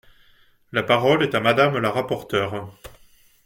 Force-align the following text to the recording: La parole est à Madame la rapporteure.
La 0.71 0.81
parole 0.81 1.21
est 1.21 1.35
à 1.35 1.39
Madame 1.39 1.77
la 1.77 1.91
rapporteure. 1.91 2.71